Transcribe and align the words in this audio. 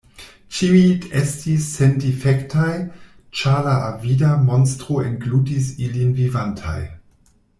Ĉiuj 0.59 0.79
estis 1.19 1.67
sendifektaj, 1.73 2.71
ĉar 3.41 3.61
la 3.69 3.75
avida 3.91 4.31
monstro 4.49 4.97
englutis 5.11 5.71
ilin 5.89 6.17
vivantaj. 6.23 6.79